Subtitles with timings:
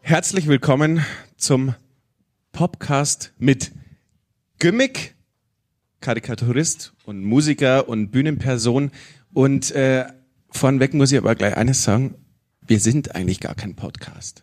[0.00, 1.04] Herzlich willkommen
[1.36, 1.74] zum
[2.52, 3.72] Podcast mit
[4.60, 5.16] Gimmick,
[6.00, 8.92] Karikaturist und Musiker und Bühnenperson.
[9.32, 10.06] Und äh,
[10.52, 12.14] vornweg muss ich aber gleich eines sagen,
[12.66, 14.42] wir sind eigentlich gar kein Podcast.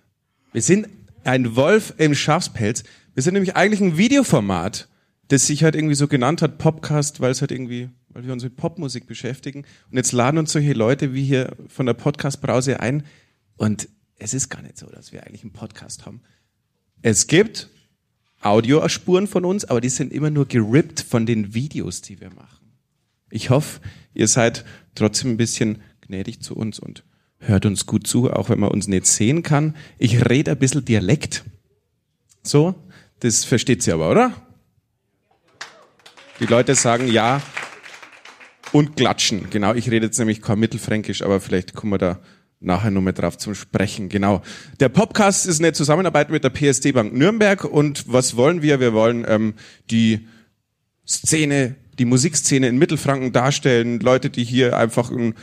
[0.51, 0.87] Wir sind
[1.23, 2.83] ein Wolf im Schafspelz.
[3.13, 4.87] Wir sind nämlich eigentlich ein Videoformat,
[5.27, 8.43] das sich halt irgendwie so genannt hat, Podcast, weil es halt irgendwie, weil wir uns
[8.43, 9.65] mit Popmusik beschäftigen.
[9.89, 13.03] Und jetzt laden uns solche Leute wie hier von der Podcast-Brause ein.
[13.57, 16.21] Und es ist gar nicht so, dass wir eigentlich einen Podcast haben.
[17.01, 17.69] Es gibt
[18.41, 22.73] Audiospuren von uns, aber die sind immer nur gerippt von den Videos, die wir machen.
[23.29, 23.81] Ich hoffe,
[24.13, 24.63] ihr seid
[24.95, 27.03] trotzdem ein bisschen gnädig zu uns und
[27.45, 29.75] hört uns gut zu, auch wenn man uns nicht sehen kann.
[29.97, 31.43] Ich rede ein bisschen Dialekt.
[32.41, 32.75] So,
[33.19, 34.33] das versteht sie aber, oder?
[36.39, 37.41] Die Leute sagen ja
[38.71, 39.49] und klatschen.
[39.49, 42.19] Genau, ich rede jetzt nämlich kein Mittelfränkisch, aber vielleicht kommen wir da
[42.59, 44.09] nachher noch mal drauf zum Sprechen.
[44.09, 44.41] Genau.
[44.79, 48.79] Der Podcast ist eine Zusammenarbeit mit der PSD Bank Nürnberg und was wollen wir?
[48.79, 49.53] Wir wollen ähm,
[49.91, 50.27] die
[51.07, 55.35] Szene, die Musikszene in Mittelfranken darstellen, Leute, die hier einfach ähm,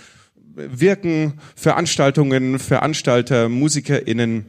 [0.70, 4.47] wirken, Veranstaltungen, Veranstalter, MusikerInnen,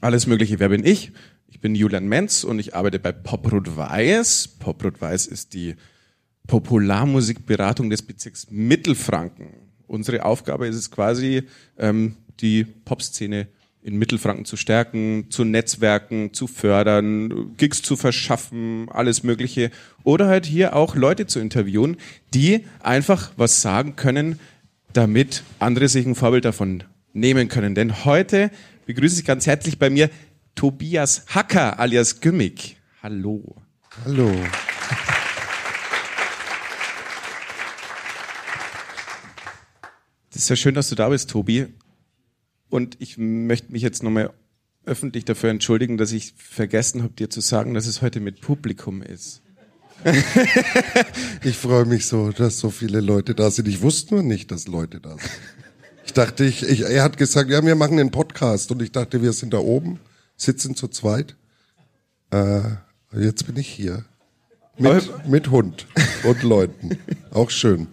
[0.00, 0.60] alles mögliche.
[0.60, 1.12] Wer bin ich?
[1.50, 4.48] Ich bin Julian Menz und ich arbeite bei Poprot Weiß.
[4.58, 5.76] Poprot Weiß ist die
[6.46, 11.42] Popularmusikberatung des Bezirks Mittelfranken unsere Aufgabe ist es quasi,
[11.78, 13.48] ähm, die Popszene
[13.82, 19.70] in Mittelfranken zu stärken, zu netzwerken, zu fördern, Gigs zu verschaffen, alles Mögliche.
[20.04, 21.96] Oder halt hier auch Leute zu interviewen,
[22.34, 24.38] die einfach was sagen können,
[24.92, 27.74] damit andere sich ein Vorbild davon nehmen können.
[27.74, 28.50] Denn heute
[28.86, 30.10] begrüße ich ganz herzlich bei mir
[30.54, 32.76] Tobias Hacker alias Gümmick.
[33.02, 33.56] Hallo.
[34.04, 34.32] Hallo.
[40.30, 41.66] Es ist ja schön, dass du da bist, Tobi.
[42.68, 44.32] Und ich möchte mich jetzt nochmal
[44.84, 49.02] öffentlich dafür entschuldigen, dass ich vergessen habe, dir zu sagen, dass es heute mit Publikum
[49.02, 49.42] ist.
[51.44, 53.68] ich freue mich so, dass so viele Leute da sind.
[53.68, 55.30] Ich wusste nur nicht, dass Leute da sind.
[56.04, 59.22] Ich dachte, ich, ich, er hat gesagt, ja, wir machen einen Podcast und ich dachte,
[59.22, 60.00] wir sind da oben,
[60.36, 61.36] sitzen zu zweit.
[62.30, 62.60] Äh,
[63.12, 64.04] jetzt bin ich hier.
[64.78, 65.86] Mit, mit Hund
[66.24, 66.98] und Leuten.
[67.32, 67.88] Auch schön.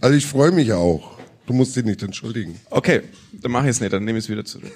[0.00, 1.18] Also ich freue mich auch.
[1.46, 2.60] Du musst dich nicht entschuldigen.
[2.70, 3.02] Okay,
[3.32, 4.70] dann mache ich es nicht, dann nehme ich es wieder zurück.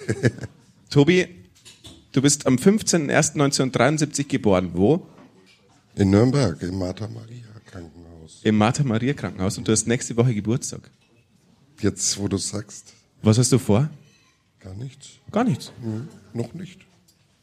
[0.91, 1.27] Tobi,
[2.13, 4.71] du bist am 15.01.1973 geboren.
[4.73, 5.07] Wo?
[5.97, 8.41] In Nürnberg, im Martha Maria Krankenhaus.
[8.43, 10.91] Im Martha Maria Krankenhaus und du hast nächste Woche Geburtstag.
[11.81, 12.95] Jetzt, wo du sagst.
[13.23, 13.89] Was hast du vor?
[14.61, 15.21] Gar nichts.
[15.31, 15.73] Gar nichts?
[15.81, 16.81] Mhm, noch nicht.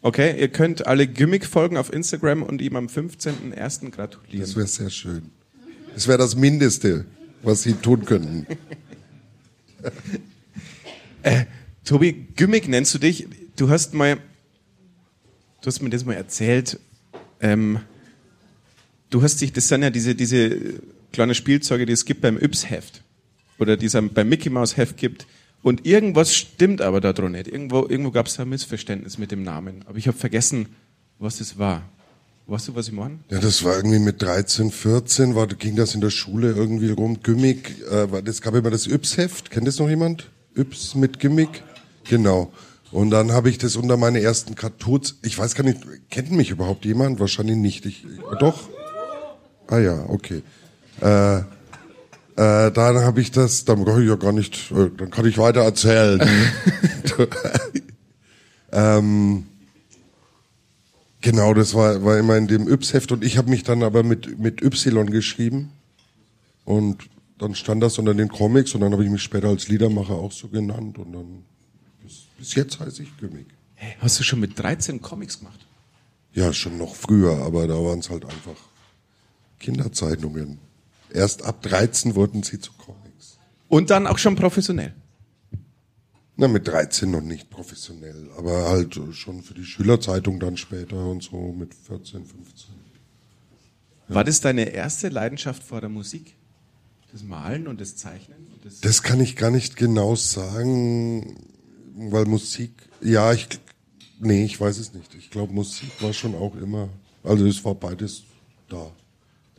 [0.02, 3.92] Okay, ihr könnt alle Gimmick folgen auf Instagram und ihm am 15.01.
[3.92, 4.42] gratulieren.
[4.42, 5.32] Das wäre sehr schön.
[5.94, 7.06] Das wäre das Mindeste,
[7.44, 8.48] was sie tun könnten.
[11.24, 11.46] äh,
[11.86, 13.28] Tobi, Gimmick nennst du dich.
[13.56, 14.18] Du hast mal,
[15.62, 16.80] du hast mir das mal erzählt.
[17.40, 17.80] Ähm,
[19.12, 20.58] du hast dich, das sind ja diese, diese
[21.14, 23.04] kleinen Spielzeuge, die es gibt beim Yps-Heft.
[23.60, 25.28] Oder die es beim Mickey Mouse Heft gibt.
[25.62, 27.48] Und irgendwas stimmt aber da drin nicht.
[27.48, 29.84] Irgendwo, irgendwo gab es ein Missverständnis mit dem Namen.
[29.86, 30.70] Aber ich habe vergessen,
[31.20, 31.84] was es war.
[32.48, 33.20] Weißt du, was ich meine?
[33.30, 37.22] Ja, das war irgendwie mit 13, 14, war, ging das in der Schule irgendwie rum.
[37.22, 39.52] Gimmick, äh, das gab immer das Yps-Heft.
[39.52, 40.32] Kennt das noch jemand?
[40.56, 41.62] Yps mit Gimmick?
[42.10, 42.52] Genau.
[42.92, 45.20] Und dann habe ich das unter meine ersten Cartoons.
[45.22, 45.80] Ich weiß gar nicht,
[46.10, 47.20] kennt mich überhaupt jemand?
[47.20, 47.86] Wahrscheinlich nicht.
[47.86, 48.06] Ich,
[48.40, 48.68] doch?
[49.72, 50.44] Ah ja, okay.
[51.02, 55.26] Äh, äh, dann habe ich das, dann kann ich ja gar nicht, äh, dann kann
[55.26, 56.22] ich weiter erzählen.
[58.72, 59.46] ähm,
[61.22, 64.40] Genau, das war, war immer in dem Yps-Heft und ich habe mich dann aber mit,
[64.40, 65.72] mit Y geschrieben
[66.66, 70.16] und dann stand das unter den Comics und dann habe ich mich später als Liedermacher
[70.16, 71.44] auch so genannt und dann
[72.02, 73.46] bis, bis jetzt heiße ich Gimmick.
[73.76, 75.60] Hey, hast du schon mit 13 Comics gemacht?
[76.34, 78.71] Ja, schon noch früher, aber da waren es halt einfach
[79.62, 80.60] Kinderzeichnungen.
[81.14, 83.38] Erst ab 13 wurden sie zu Comics.
[83.70, 84.94] Und dann auch schon professionell?
[86.36, 91.22] Na, mit 13 noch nicht professionell, aber halt schon für die Schülerzeitung dann später und
[91.24, 92.76] so mit 14, 15.
[94.10, 94.16] Ja.
[94.16, 96.36] War das deine erste Leidenschaft vor der Musik?
[97.12, 98.48] Das Malen und das Zeichnen?
[98.54, 101.36] Und das, das kann ich gar nicht genau sagen,
[101.96, 102.72] weil Musik,
[103.02, 103.48] ja, ich,
[104.20, 105.14] nee, ich weiß es nicht.
[105.16, 106.90] Ich glaube, Musik war schon auch immer,
[107.24, 108.24] also es war beides
[108.70, 108.92] da.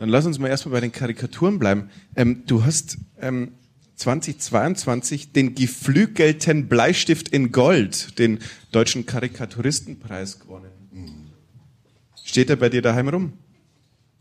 [0.03, 1.89] Dann lass uns mal erstmal bei den Karikaturen bleiben.
[2.17, 3.53] Ähm, du hast ähm,
[3.95, 8.41] 2022 den geflügelten Bleistift in Gold, den
[8.73, 11.31] Deutschen Karikaturistenpreis gewonnen.
[12.25, 13.35] Steht er bei dir daheim rum?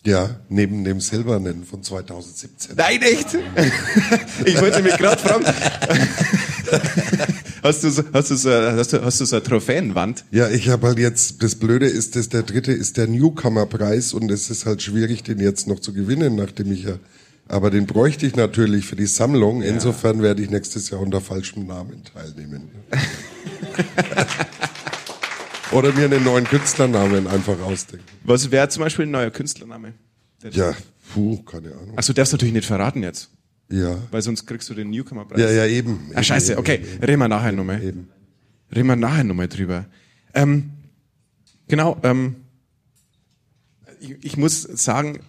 [0.05, 2.75] Ja, neben dem Silbernen von 2017.
[2.75, 3.33] Nein, echt?
[4.45, 5.45] ich wollte mich gerade fragen.
[7.63, 10.25] hast, du so, hast, du so, hast, du, hast du so eine Trophäenwand?
[10.31, 14.31] Ja, ich habe halt jetzt, das Blöde ist, dass der dritte ist der Newcomer-Preis und
[14.31, 16.99] es ist halt schwierig, den jetzt noch zu gewinnen, nachdem ich ja,
[17.47, 19.61] aber den bräuchte ich natürlich für die Sammlung.
[19.61, 22.69] Insofern werde ich nächstes Jahr unter falschem Namen teilnehmen.
[25.71, 28.05] Oder mir einen neuen Künstlernamen einfach ausdenken.
[28.23, 29.93] Was wäre zum Beispiel ein neuer Künstlername?
[30.51, 30.73] Ja,
[31.13, 31.97] puh, keine Ahnung.
[31.97, 33.29] Achso, darfst du natürlich nicht verraten jetzt,
[33.71, 33.97] Ja.
[34.11, 35.39] weil sonst kriegst du den Newcomer-Preis.
[35.39, 36.11] Ja, ja, eben.
[36.13, 37.81] Ah, scheiße, okay, reden wir nachher nochmal.
[37.83, 38.09] Eben.
[38.73, 39.85] Reden wir nachher nochmal drüber.
[40.33, 40.71] Ähm,
[41.67, 42.35] genau, ähm,
[43.99, 45.19] ich, ich muss sagen,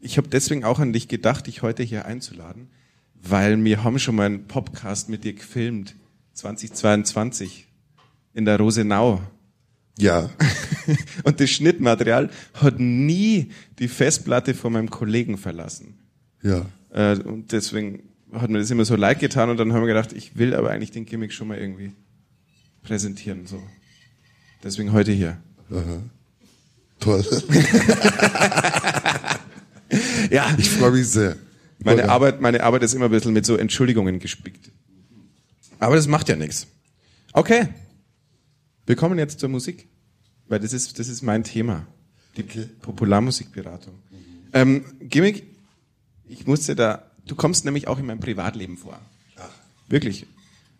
[0.00, 2.68] ich habe deswegen auch an dich gedacht, dich heute hier einzuladen,
[3.14, 5.96] weil wir haben schon mal einen Podcast mit dir gefilmt,
[6.34, 7.66] 2022,
[8.34, 9.22] in der Rosenau.
[9.98, 10.28] Ja.
[11.24, 15.98] Und das Schnittmaterial hat nie die Festplatte von meinem Kollegen verlassen.
[16.42, 16.66] Ja.
[16.94, 20.12] Äh, und deswegen hat mir das immer so leid getan und dann haben wir gedacht,
[20.12, 21.92] ich will aber eigentlich den Gimmick schon mal irgendwie
[22.82, 23.46] präsentieren.
[23.46, 23.62] So.
[24.62, 25.36] Deswegen heute hier.
[27.00, 27.24] Toll.
[30.30, 31.36] Ja, Ich freue mich sehr.
[31.78, 32.08] meine.
[32.08, 34.72] Arbeit, meine Arbeit ist immer ein bisschen mit so Entschuldigungen gespickt.
[35.78, 36.66] Aber das macht ja nichts.
[37.32, 37.68] Okay.
[38.86, 39.88] Wir kommen jetzt zur Musik.
[40.48, 41.86] Weil das ist, das ist mein Thema.
[42.36, 42.66] Die Okay.
[42.82, 43.94] Popularmusikberatung.
[44.52, 45.44] Ähm, Gimmick,
[46.40, 49.00] ich musste da, du kommst nämlich auch in meinem Privatleben vor.
[49.88, 50.26] Wirklich.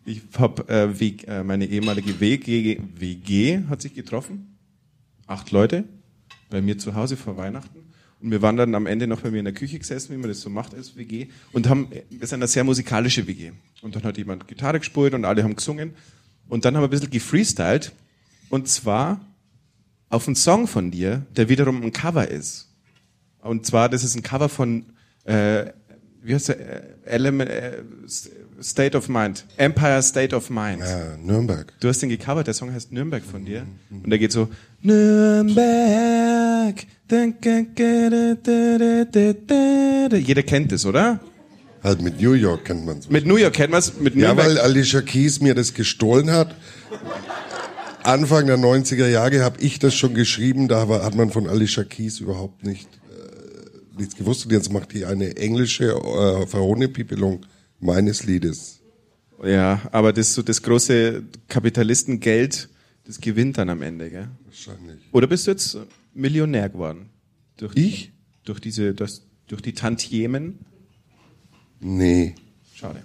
[0.05, 4.57] Ich habe äh, wie- äh, meine ehemalige WG, WG hat sich getroffen.
[5.27, 5.83] Acht Leute
[6.49, 7.79] bei mir zu Hause vor Weihnachten.
[8.21, 10.29] Und wir waren dann am Ende noch bei mir in der Küche gesessen, wie man
[10.29, 11.27] das so macht als WG.
[11.51, 13.51] Und haben, wir sind eine sehr musikalische WG.
[13.81, 15.93] Und dann hat jemand Gitarre gespielt und alle haben gesungen.
[16.47, 17.91] Und dann haben wir ein bisschen gefreestylt.
[18.49, 19.21] Und zwar
[20.09, 22.69] auf einen Song von dir, der wiederum ein Cover ist.
[23.41, 24.85] Und zwar, das ist ein Cover von,
[25.25, 25.65] äh,
[26.23, 27.83] wie heißt der, äh, Element, äh,
[28.61, 30.79] State of Mind, Empire State of Mind.
[30.79, 31.71] Ja, Nürnberg.
[31.79, 33.65] Du hast den gecovert, der Song heißt Nürnberg von dir.
[33.91, 34.47] Und der geht so,
[34.81, 35.55] Nürnberg.
[40.17, 41.19] Jeder kennt es, oder?
[41.83, 43.09] Halt mit New York kennt man's.
[43.09, 46.55] Mit New York kennt man es, Ja, weil Alicia Keys mir das gestohlen hat.
[48.01, 52.19] Anfang der 90er Jahre habe ich das schon geschrieben, da hat man von Alicia Keys
[52.19, 52.87] überhaupt nicht
[53.99, 54.45] nichts gewusst.
[54.45, 57.45] Und jetzt macht die eine englische äh, Verhohnepiepelung
[57.79, 58.79] meines Liedes.
[59.43, 62.69] ja, aber das so das große Kapitalistengeld,
[63.05, 64.27] das gewinnt dann am Ende, gell?
[64.45, 64.99] Wahrscheinlich.
[65.11, 65.77] Oder bist du jetzt
[66.13, 67.09] Millionär geworden?
[67.57, 68.11] Durch Ich?
[68.43, 70.59] Durch diese, das, durch die Tantiemen?
[71.79, 72.35] Nee,
[72.73, 73.03] Schade.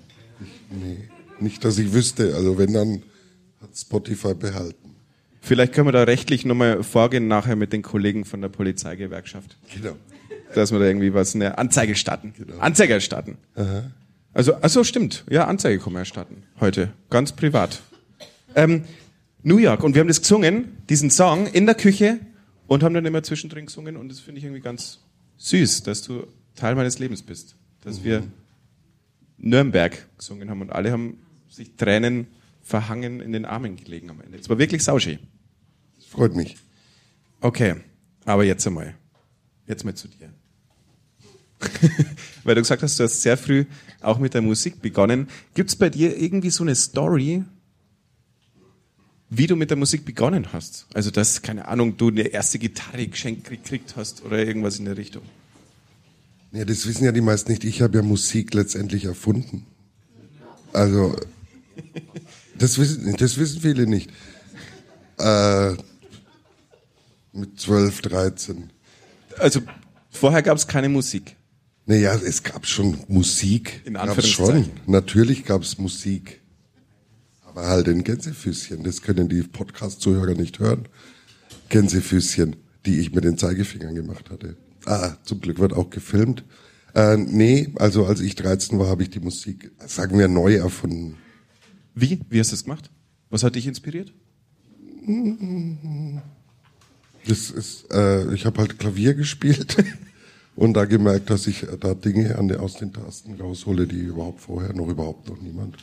[0.71, 1.09] nee.
[1.41, 2.35] Nicht, dass ich wüsste.
[2.35, 3.03] Also wenn, dann
[3.61, 4.97] hat Spotify behalten.
[5.41, 9.57] Vielleicht können wir da rechtlich nochmal vorgehen nachher mit den Kollegen von der Polizeigewerkschaft.
[9.75, 9.97] Genau.
[10.55, 12.35] Dass wir da irgendwie was, eine Anzeige starten.
[12.59, 13.39] Anzeige erstatten.
[14.33, 15.25] Also, also stimmt.
[15.29, 16.43] Ja, Anzeige wir erstatten.
[16.61, 16.93] Heute.
[17.09, 17.81] Ganz privat.
[18.55, 18.85] Ähm,
[19.43, 19.83] New York.
[19.83, 22.21] Und wir haben das gesungen, diesen Song, in der Küche
[22.67, 25.01] und haben dann immer zwischendrin gesungen und das finde ich irgendwie ganz
[25.39, 27.57] süß, dass du Teil meines Lebens bist.
[27.83, 28.23] Dass wir
[29.39, 31.19] Nürnberg gesungen haben und alle haben
[31.49, 32.27] sich Tränen
[32.63, 34.39] verhangen in den Armen gelegen am Ende.
[34.39, 35.19] Es war wirklich sauschön.
[36.09, 36.59] Freut mich.
[37.41, 37.77] Okay,
[38.25, 38.95] aber jetzt einmal.
[39.67, 40.33] Jetzt mal zu dir.
[42.45, 43.65] Weil du gesagt hast, du hast sehr früh
[44.01, 45.29] auch mit der Musik begonnen.
[45.55, 47.45] Gibt's bei dir irgendwie so eine Story,
[49.29, 50.87] wie du mit der Musik begonnen hast?
[50.93, 54.97] Also, dass, keine Ahnung, du eine erste Gitarre geschenkt gekriegt hast oder irgendwas in der
[54.97, 55.23] Richtung.
[56.53, 57.63] Ja, das wissen ja die meisten nicht.
[57.63, 59.67] Ich habe ja Musik letztendlich erfunden.
[60.73, 61.17] Also,
[62.59, 64.11] das wissen, das wissen viele nicht.
[65.19, 65.75] Äh,
[67.33, 68.71] mit 12, 13.
[69.39, 69.63] Also,
[70.11, 71.37] vorher gab's keine Musik.
[71.91, 73.83] Naja, es gab schon Musik.
[73.85, 74.65] In Gab's Anführungszeichen.
[74.77, 74.93] schon.
[74.93, 76.41] Natürlich gab es Musik.
[77.45, 78.85] Aber halt in Gänsefüßchen.
[78.85, 80.87] Das können die Podcast-Zuhörer nicht hören.
[81.69, 82.55] Gänsefüßchen,
[82.87, 84.57] die ich mit den Zeigefingern gemacht hatte.
[84.85, 86.45] Ah, zum Glück wird auch gefilmt.
[86.95, 91.17] Äh, nee, also als ich 13 war, habe ich die Musik, sagen wir, neu erfunden.
[91.97, 92.21] Wie?
[92.29, 92.89] Wie hast du das gemacht?
[93.31, 94.13] Was hat dich inspiriert?
[97.27, 99.77] Das ist, äh, ich habe halt Klavier gespielt
[100.61, 104.43] und da gemerkt, dass ich da Dinge an der, aus den Tasten raushole, die überhaupt
[104.43, 105.79] vorher noch überhaupt noch niemand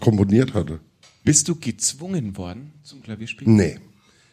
[0.00, 0.80] komponiert hatte.
[1.22, 3.54] Bist du gezwungen worden zum Klavierspielen?
[3.54, 3.78] Nee.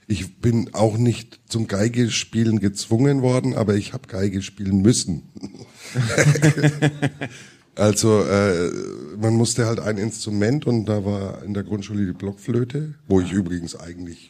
[0.07, 5.21] Ich bin auch nicht zum Geigespielen gezwungen worden, aber ich habe Geige spielen müssen.
[7.75, 8.71] also äh,
[9.21, 13.31] man musste halt ein Instrument und da war in der Grundschule die Blockflöte, wo ich
[13.31, 14.28] übrigens eigentlich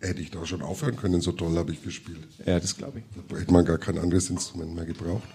[0.00, 2.28] hätte ich da schon aufhören können, so toll habe ich gespielt.
[2.44, 3.04] Ja, das glaube ich.
[3.28, 5.28] Da hätte man gar kein anderes Instrument mehr gebraucht.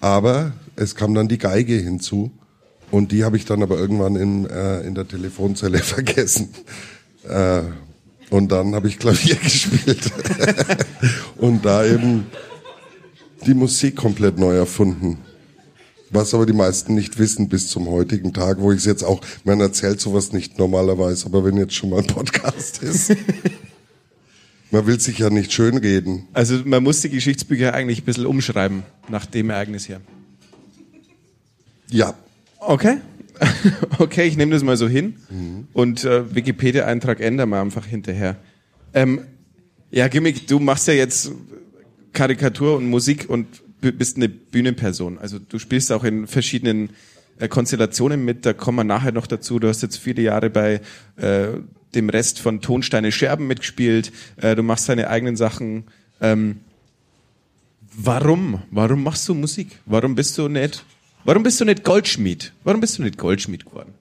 [0.00, 2.30] Aber es kam dann die Geige hinzu
[2.90, 6.50] und die habe ich dann aber irgendwann in, äh, in der Telefonzelle vergessen.
[7.24, 7.62] Äh,
[8.30, 10.10] und dann habe ich Klavier gespielt
[11.36, 12.26] und da eben
[13.46, 15.18] die Musik komplett neu erfunden.
[16.14, 19.20] Was aber die meisten nicht wissen bis zum heutigen Tag, wo ich es jetzt auch,
[19.42, 23.16] man erzählt sowas nicht normalerweise, aber wenn jetzt schon mal ein Podcast ist.
[24.70, 26.28] man will sich ja nicht schönreden.
[26.32, 30.00] Also man muss die Geschichtsbücher eigentlich ein bisschen umschreiben nach dem Ereignis hier.
[31.90, 32.14] Ja.
[32.60, 32.98] Okay.
[33.98, 35.16] okay, ich nehme das mal so hin.
[35.30, 35.66] Mhm.
[35.72, 38.36] Und äh, Wikipedia-Eintrag ändern wir einfach hinterher.
[38.92, 39.22] Ähm,
[39.90, 41.32] ja, Gimmick, du machst ja jetzt
[42.12, 45.18] Karikatur und Musik und bist eine Bühnenperson.
[45.18, 46.90] Also du spielst auch in verschiedenen
[47.38, 49.58] äh, Konstellationen mit, da kommen wir nachher noch dazu.
[49.58, 50.80] Du hast jetzt viele Jahre bei
[51.16, 51.48] äh,
[51.94, 54.12] dem Rest von Tonsteine Scherben mitgespielt.
[54.36, 55.84] Äh, du machst deine eigenen Sachen.
[56.20, 56.60] Ähm,
[57.92, 58.62] warum?
[58.70, 59.78] Warum machst du Musik?
[59.86, 60.84] Warum bist du nicht?
[61.24, 62.52] Warum bist du nicht Goldschmied?
[62.64, 63.94] Warum bist du nicht Goldschmied geworden?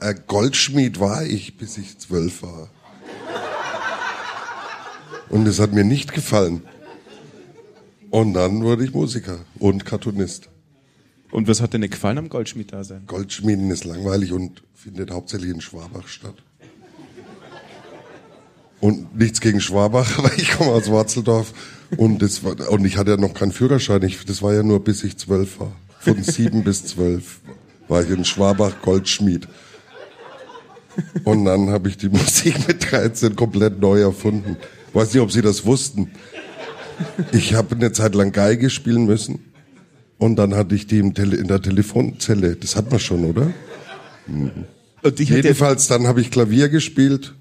[0.00, 2.68] Äh, Goldschmied war ich, bis ich zwölf war.
[5.30, 6.62] Und es hat mir nicht gefallen.
[8.14, 10.48] Und dann wurde ich Musiker und Cartoonist.
[11.32, 13.02] Und was hat nicht gefallen am Goldschmied da sein?
[13.08, 16.36] Goldschmieden ist langweilig und findet hauptsächlich in Schwabach statt.
[18.78, 21.54] Und nichts gegen Schwabach, aber ich komme aus Warzeldorf
[21.96, 24.04] und das war, und ich hatte ja noch keinen Führerschein.
[24.04, 25.72] Ich, das war ja nur bis ich zwölf war.
[25.98, 27.40] Von sieben bis zwölf
[27.88, 29.48] war ich in Schwabach Goldschmied.
[31.24, 34.56] Und dann habe ich die Musik mit 13 komplett neu erfunden.
[34.92, 36.12] Weiß nicht, ob Sie das wussten.
[37.32, 39.40] Ich habe eine Zeit lang Geige spielen müssen
[40.18, 42.56] und dann hatte ich die in der Telefonzelle.
[42.56, 43.52] Das hat man schon, oder?
[44.26, 44.50] Mhm.
[45.16, 47.34] Jedenfalls dann habe ich Klavier gespielt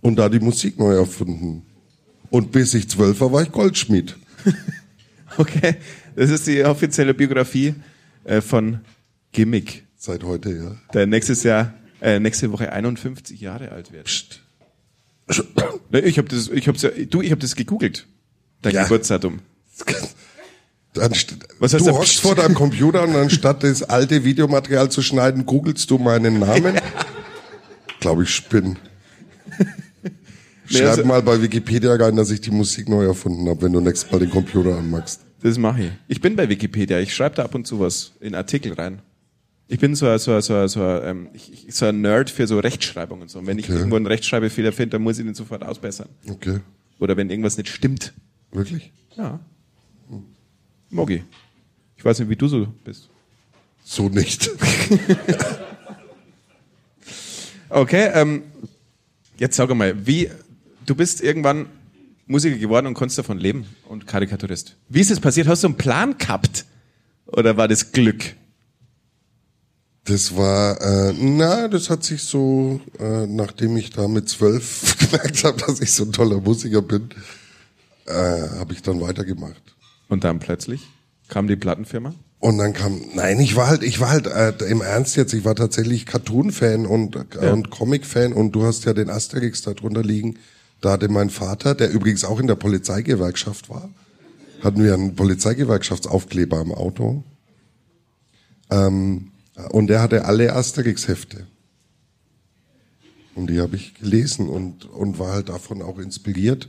[0.00, 1.62] und da die Musik neu erfunden.
[2.30, 4.16] Und bis ich zwölf war, war ich Goldschmied.
[5.38, 5.76] okay,
[6.16, 7.74] das ist die offizielle Biografie
[8.24, 8.80] äh, von
[9.32, 9.84] Gimmick.
[9.96, 10.76] Seit heute, ja.
[10.92, 14.04] Der nächstes Jahr, äh, nächste Woche 51 Jahre alt wird.
[14.04, 14.42] Psst.
[15.92, 18.06] Ich habe das, ich hab's ja, du, ich habe das gegoogelt.
[18.62, 18.82] Dein ja.
[18.84, 19.40] Geburtsdatum.
[21.58, 25.90] Was heißt du hockst vor deinem Computer und anstatt das alte Videomaterial zu schneiden, googelst
[25.90, 26.74] du meinen Namen.
[26.74, 26.82] Ja.
[28.00, 28.76] Glaube ich, spinn.
[30.66, 33.80] Schreib also, mal bei Wikipedia rein, dass ich die Musik neu erfunden habe, wenn du
[33.80, 35.20] nächstes Mal den Computer anmachst.
[35.42, 35.90] Das mache ich.
[36.08, 37.00] Ich bin bei Wikipedia.
[37.00, 39.02] Ich schreibe da ab und zu was in Artikel rein.
[39.68, 43.30] Ich bin so, so, so, so, ähm, ich, so ein Nerd für so Rechtschreibung und
[43.30, 43.38] so.
[43.38, 43.68] Und wenn okay.
[43.68, 46.08] ich irgendwo einen Rechtschreibfehler finde, dann muss ich den sofort ausbessern.
[46.28, 46.60] Okay.
[46.98, 48.12] Oder wenn irgendwas nicht stimmt.
[48.52, 48.92] Wirklich?
[49.16, 49.40] Ja.
[50.08, 50.24] Hm.
[50.90, 51.24] Mogi.
[51.96, 53.08] Ich weiß nicht, wie du so bist.
[53.84, 54.48] So nicht.
[57.68, 58.42] okay, ähm,
[59.38, 60.30] jetzt sag mal, wie,
[60.86, 61.66] du bist irgendwann
[62.26, 64.76] Musiker geworden und konntest davon leben und Karikaturist.
[64.88, 65.48] Wie ist es passiert?
[65.48, 66.64] Hast du einen Plan gehabt?
[67.26, 68.36] Oder war das Glück?
[70.04, 75.44] Das war, äh, na, das hat sich so, äh, nachdem ich da mit zwölf gemerkt
[75.44, 77.10] habe, dass ich so ein toller Musiker bin,
[78.06, 78.12] äh,
[78.58, 79.62] habe ich dann weitergemacht.
[80.08, 80.88] Und dann plötzlich
[81.28, 82.14] kam die Plattenfirma?
[82.40, 85.44] Und dann kam, nein, ich war halt, ich war halt äh, im Ernst jetzt, ich
[85.44, 87.52] war tatsächlich Cartoon-Fan und, äh, ja.
[87.52, 90.38] und Comic-Fan und du hast ja den Asterix da drunter liegen.
[90.80, 93.88] Da hatte mein Vater, der übrigens auch in der Polizeigewerkschaft war,
[94.62, 97.22] hatten wir einen Polizeigewerkschaftsaufkleber im Auto.
[98.70, 99.30] Ähm,
[99.70, 101.46] und der hatte alle Asterix-Hefte.
[103.34, 106.68] Und die habe ich gelesen und, und war halt davon auch inspiriert,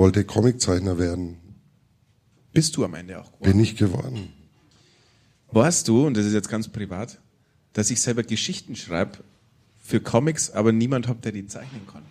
[0.00, 1.36] wollte Comiczeichner werden.
[2.54, 3.52] Bist du am Ende auch geworden?
[3.52, 4.32] Bin ich geworden.
[5.52, 7.20] Warst du, und das ist jetzt ganz privat,
[7.74, 9.18] dass ich selber Geschichten schreibe
[9.78, 12.02] für Comics, aber niemand hat, der die zeichnen kann?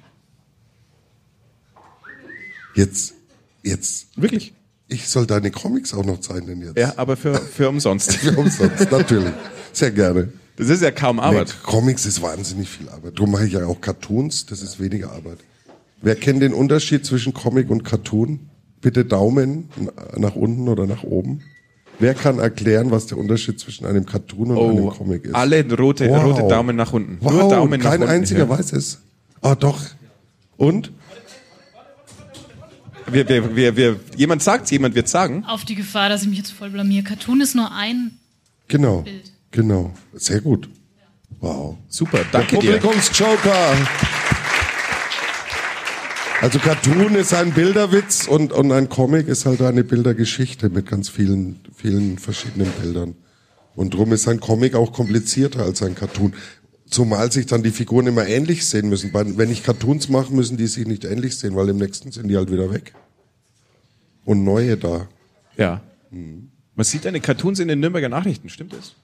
[2.75, 3.15] Jetzt,
[3.63, 4.07] jetzt.
[4.15, 4.53] Wirklich?
[4.87, 6.77] Ich soll deine Comics auch noch zeichnen jetzt.
[6.77, 8.13] Ja, aber für, für umsonst.
[8.17, 9.33] für umsonst, natürlich.
[9.73, 10.31] Sehr gerne.
[10.57, 11.47] Das ist ja kaum Arbeit.
[11.47, 13.17] Nee, Comics ist wahnsinnig viel Arbeit.
[13.17, 15.39] Darum mache ich ja auch Cartoons, das ist weniger Arbeit.
[16.01, 18.49] Wer kennt den Unterschied zwischen Comic und Cartoon?
[18.81, 19.69] Bitte Daumen
[20.17, 21.41] nach unten oder nach oben.
[21.99, 25.35] Wer kann erklären, was der Unterschied zwischen einem Cartoon und oh, einem Comic ist?
[25.35, 26.23] Alle rote, wow.
[26.23, 27.17] rote Daumen nach unten.
[27.19, 28.21] Wow, Nur Daumen kein nach unten.
[28.21, 28.49] einziger ja.
[28.49, 28.99] weiß es.
[29.41, 29.81] Ah, oh, doch.
[30.55, 30.93] Und?
[33.11, 35.43] Wir, wir, wir, wir, jemand sagt jemand wird sagen.
[35.45, 37.03] Auf die Gefahr, dass ich mich jetzt voll blamier.
[37.03, 38.11] Cartoon ist nur ein
[38.67, 39.33] genau, Bild.
[39.51, 40.69] Genau, sehr gut.
[41.41, 41.77] Wow.
[41.89, 42.77] Super, danke Der dir.
[42.77, 43.75] Publikumsjoker.
[46.41, 51.09] Also Cartoon ist ein Bilderwitz und, und ein Comic ist halt eine Bildergeschichte mit ganz
[51.09, 53.15] vielen, vielen verschiedenen Bildern.
[53.75, 56.33] Und drum ist ein Comic auch komplizierter als ein Cartoon.
[56.89, 59.11] Zumal sich dann die Figuren immer ähnlich sehen müssen.
[59.13, 62.37] Wenn ich Cartoons mache, müssen die sich nicht ähnlich sehen, weil im nächsten sind die
[62.37, 62.93] halt wieder weg.
[64.23, 65.09] Und neue da.
[65.57, 65.81] Ja.
[66.09, 68.95] Man sieht deine Cartoons in den Nürnberger Nachrichten, stimmt das?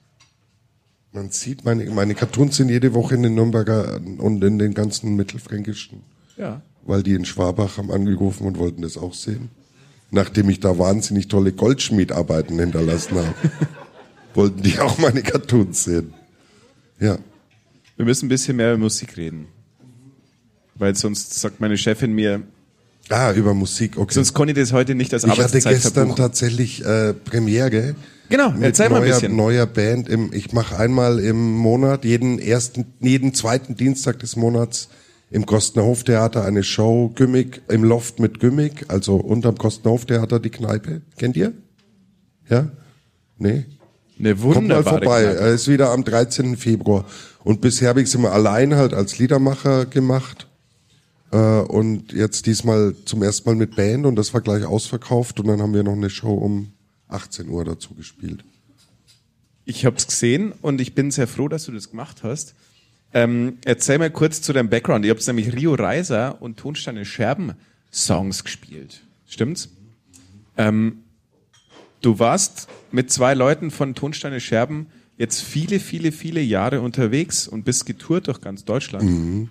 [1.12, 5.16] Man sieht, meine, meine Cartoons sind jede Woche in den Nürnberger und in den ganzen
[5.16, 6.02] mittelfränkischen.
[6.38, 6.62] Ja.
[6.86, 9.50] Weil die in Schwabach haben angerufen und wollten das auch sehen.
[10.10, 13.34] Nachdem ich da wahnsinnig tolle Goldschmiedarbeiten hinterlassen habe,
[14.34, 16.14] wollten die auch meine Cartoons sehen.
[17.00, 17.18] Ja.
[17.96, 19.46] Wir müssen ein bisschen mehr über Musik reden.
[20.76, 22.42] Weil sonst sagt meine Chefin mir,
[23.08, 24.14] Ah, über Musik, okay.
[24.14, 26.16] sonst konnte ich das heute nicht als ich hatte Arbeitszeit gestern verbuchen.
[26.16, 27.94] tatsächlich äh, Premiere.
[28.28, 29.36] Genau, mit erzähl mal ein neuer, bisschen.
[29.36, 30.08] neuer Band.
[30.08, 34.88] Im, ich mache einmal im Monat, jeden ersten, jeden zweiten Dienstag des Monats
[35.30, 40.50] im Kostner Hoftheater eine Show, Gimmick, im Loft mit Gimmick, also unterm Kostner Hoftheater die
[40.50, 41.02] Kneipe.
[41.18, 41.52] Kennt ihr?
[42.48, 42.70] Ja?
[43.38, 43.66] Nee?
[44.18, 45.22] Eine Kommt mal wunderbare vorbei.
[45.24, 46.56] Er ist wieder am 13.
[46.56, 47.04] Februar.
[47.44, 50.46] Und bisher habe ich es immer allein halt als Liedermacher gemacht.
[51.32, 55.48] Äh, und jetzt diesmal zum ersten Mal mit Band und das war gleich ausverkauft und
[55.48, 56.72] dann haben wir noch eine Show um
[57.08, 58.44] 18 Uhr dazu gespielt.
[59.64, 62.54] Ich habe es gesehen und ich bin sehr froh, dass du das gemacht hast.
[63.12, 65.04] Ähm, erzähl mal kurz zu deinem Background.
[65.04, 67.54] Ihr habt nämlich Rio Reiser und Tonsteine Scherben
[67.92, 69.02] Songs gespielt.
[69.28, 69.70] Stimmt's?
[70.56, 70.98] Ähm,
[72.02, 74.86] du warst mit zwei Leuten von Tonsteine Scherben
[75.18, 79.02] jetzt viele, viele, viele Jahre unterwegs und bist getourt durch ganz Deutschland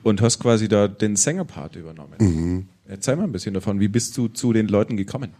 [0.03, 2.69] und hast quasi da den Sängerpart übernommen.
[2.87, 3.79] Erzähl mal ein bisschen davon.
[3.79, 5.31] Wie bist du zu den Leuten gekommen?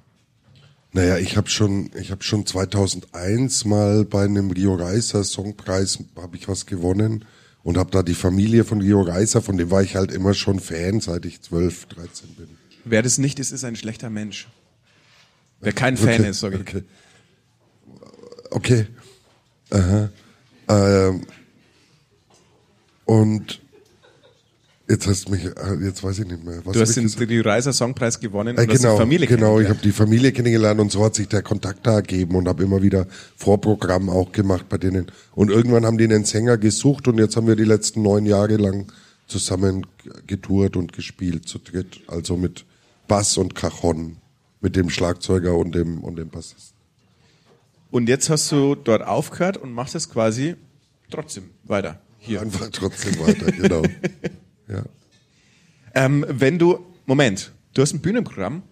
[0.93, 6.37] Naja, ich habe schon, ich habe schon 2001 mal bei einem Rio Reiser Songpreis habe
[6.37, 7.25] ich was gewonnen
[7.65, 10.59] und habe da die Familie von Rio Reiser, von dem war ich halt immer schon
[10.59, 12.47] Fan, seit ich 12, 13 bin.
[12.85, 14.47] Wer das nicht ist, ist ein schlechter Mensch.
[15.61, 16.59] Wer kein Fan Okay, ist, ich.
[16.59, 16.83] Okay.
[18.51, 18.87] Okay.
[19.71, 20.09] Aha.
[20.69, 21.21] Ähm.
[23.05, 23.61] Und
[24.87, 26.61] jetzt hast du mich, äh, jetzt weiß ich nicht mehr.
[26.63, 27.07] Was Du hast den?
[27.07, 29.59] Rio Reiser Songpreis gewonnen Äh, und hast genau, die Familie genau.
[29.59, 32.63] Ich habe die Familie kennengelernt und so hat sich der Kontakt da ergeben und habe
[32.63, 35.07] immer wieder Vorprogramm auch gemacht bei denen.
[35.33, 38.57] Und irgendwann haben die einen Sänger gesucht und jetzt haben wir die letzten neun Jahre
[38.57, 38.91] lang
[39.27, 39.87] zusammen
[40.27, 42.65] getourt und gespielt zu dritt, also mit
[43.07, 44.17] Bass und Cajon,
[44.61, 46.75] mit dem Schlagzeuger und dem und dem Bassisten.
[47.89, 50.55] Und jetzt hast du dort aufgehört und machst es quasi
[51.09, 51.99] trotzdem weiter.
[52.19, 52.41] Hier.
[52.41, 53.83] Einfach trotzdem weiter, genau.
[54.67, 54.83] Ja.
[55.93, 58.63] Ähm, wenn du, Moment, du hast ein Bühnenprogramm.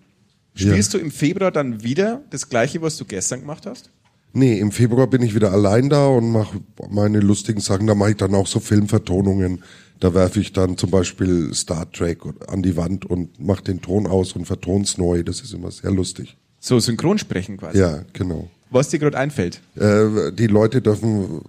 [0.56, 3.90] Spielst du im Februar dann wieder das gleiche, was du gestern gemacht hast?
[4.34, 7.88] Nee, im Februar bin ich wieder allein da und mache meine lustigen Sachen.
[7.88, 9.64] Da mache ich dann auch so Filmvertonungen.
[10.00, 14.08] Da werfe ich dann zum Beispiel Star Trek an die Wand und mache den Ton
[14.08, 15.24] aus und verton's neu.
[15.24, 16.36] Das ist immer sehr lustig.
[16.60, 17.80] So Synchronsprechen quasi.
[17.80, 18.50] Ja, genau.
[18.72, 19.62] Was dir gerade einfällt.
[19.76, 21.42] Äh, die Leute dürfen,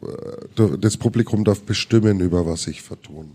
[0.59, 3.31] äh, das Publikum darf bestimmen, über was ich vertone.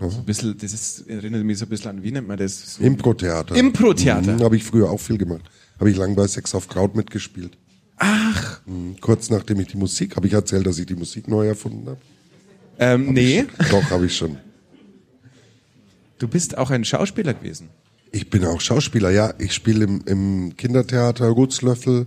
[0.00, 2.74] So ein bisschen, das ist, erinnert mich so ein bisschen an, wie nennt man das?
[2.74, 3.54] So Impro-Theater.
[3.54, 4.34] Impro-Theater.
[4.34, 5.42] Mhm, Habe ich früher auch viel gemacht.
[5.78, 7.56] Habe ich lang bei Sex auf Kraut mitgespielt.
[7.96, 8.96] Ach, Mhm.
[9.00, 11.98] Kurz nachdem ich die Musik, habe ich erzählt, dass ich die Musik neu erfunden habe?
[12.78, 14.36] ähm, nee, Doch, habe ich schon.
[16.18, 17.68] du bist auch ein Schauspieler gewesen.
[18.10, 19.34] Ich bin auch Schauspieler, ja.
[19.38, 22.06] Ich spiele im, im Kindertheater Rutslöffel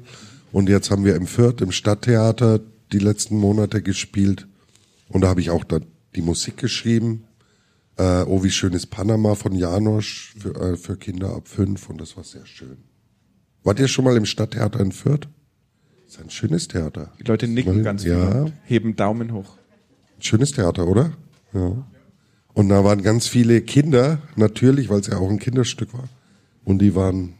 [0.52, 2.60] und jetzt haben wir im Fürth im Stadttheater
[2.91, 4.47] die letzten Monate gespielt
[5.10, 5.80] und da habe ich auch da
[6.15, 7.23] die Musik geschrieben.
[7.97, 11.99] Äh, oh, wie schön ist Panama von Janosch für, äh, für Kinder ab fünf und
[11.99, 12.77] das war sehr schön.
[13.63, 15.27] Wart ihr schon mal im Stadttheater in Fürth?
[16.05, 17.12] Das ist ein schönes Theater.
[17.19, 18.43] Die Leute nicken Mal- ganz viel ja.
[18.43, 19.57] und heben Daumen hoch.
[20.19, 21.12] Schönes Theater, oder?
[21.53, 21.86] Ja.
[22.53, 26.07] Und da waren ganz viele Kinder, natürlich, weil es ja auch ein Kinderstück war.
[26.63, 27.33] Und die waren,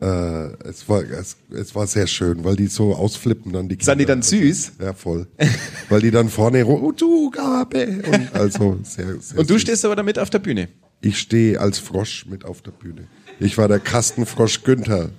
[0.00, 3.92] äh, es war, es, es war sehr schön, weil die so ausflippen dann die Kinder.
[3.92, 4.72] Sind die dann süß?
[4.80, 5.26] Ja, voll.
[5.88, 8.02] weil die dann vorne, oh, Zugabe.
[8.06, 9.62] Und also sehr, sehr Und du süß.
[9.62, 10.68] stehst aber damit auf der Bühne.
[11.00, 13.06] Ich stehe als Frosch mit auf der Bühne.
[13.40, 15.10] Ich war der Kastenfrosch Günther.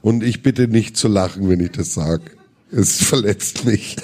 [0.00, 2.20] Und ich bitte nicht zu lachen, wenn ich das sag.
[2.70, 3.96] Es verletzt mich.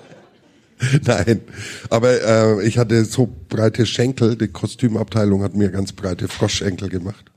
[1.06, 1.40] Nein,
[1.88, 7.32] aber äh, ich hatte so breite Schenkel, die Kostümabteilung hat mir ganz breite Froschenkel gemacht.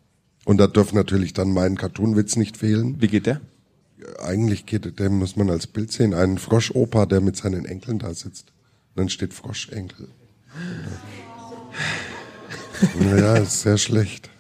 [0.50, 3.00] Und da darf natürlich dann mein Cartoonwitz nicht fehlen.
[3.00, 3.40] Wie geht der?
[4.18, 8.16] Eigentlich geht, den muss man als Bild sehen, einen Froschopa, der mit seinen Enkeln da
[8.16, 8.48] sitzt.
[8.48, 10.08] Und dann steht Froschenkel.
[13.00, 14.32] Naja, ist sehr schlecht.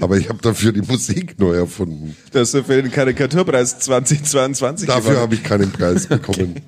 [0.00, 2.16] Aber ich habe dafür die Musik neu erfunden.
[2.32, 6.58] Du hast du für den Karikaturpreis 2022 Dafür habe ich keinen Preis bekommen.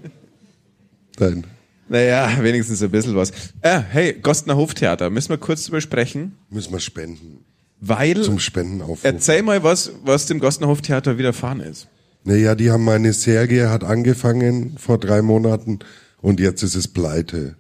[1.19, 1.47] Nein.
[1.93, 3.33] Naja, wenigstens ein bisschen was.
[3.61, 7.45] Äh, hey, Gostner Hoftheater, müssen wir kurz drüber sprechen, Müssen wir spenden.
[7.81, 9.01] weil Zum Spendenaufruf.
[9.05, 11.89] erzähl mal was, was dem Gostner Hoftheater widerfahren ist.
[12.25, 15.81] Naja, die haben meine Serie, hat angefangen vor drei Monaten
[16.23, 17.57] und jetzt ist es pleite.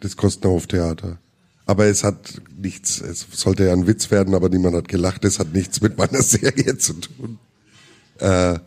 [0.00, 1.18] Das Kostenhof-Theater.
[1.64, 5.38] Aber es hat nichts, es sollte ja ein Witz werden, aber niemand hat gelacht, es
[5.38, 7.38] hat nichts mit meiner Serie zu tun.
[8.18, 8.58] Äh,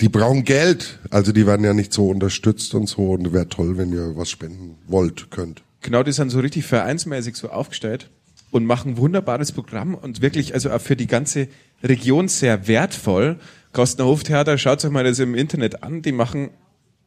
[0.00, 3.76] die brauchen Geld, also die werden ja nicht so unterstützt und so und wäre toll,
[3.76, 5.62] wenn ihr was spenden wollt, könnt.
[5.82, 8.10] Genau, die sind so richtig vereinsmäßig so aufgestellt
[8.50, 11.48] und machen wunderbares Programm und wirklich also auch für die ganze
[11.82, 13.38] Region sehr wertvoll.
[13.72, 16.50] Gostner Hoftheater, schaut euch mal das im Internet an, die machen